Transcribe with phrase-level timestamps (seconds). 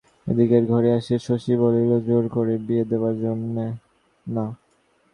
[0.27, 3.65] এদিকের ঘরে আসিয়া শশী বলিল, জোর করে বিয়ে দেবার জন্যে,
[4.27, 4.45] না?